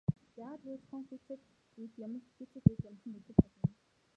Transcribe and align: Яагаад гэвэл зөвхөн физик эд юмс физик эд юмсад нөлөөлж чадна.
Яагаад 0.47 0.59
гэвэл 0.89 1.07
зөвхөн 1.09 1.41
физик 1.47 1.55
эд 1.83 1.89
юмс 2.05 2.23
физик 2.37 2.63
эд 2.71 2.79
юмсад 2.89 3.07
нөлөөлж 3.13 3.39
чадна. 3.53 3.67